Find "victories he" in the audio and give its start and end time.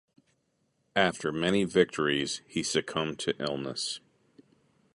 1.63-2.63